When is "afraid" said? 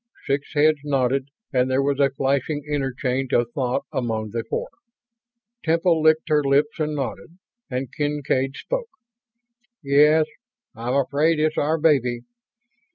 10.95-11.39